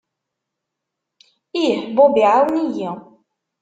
[1.63, 2.89] Ih, Bob iɛawen-iyi.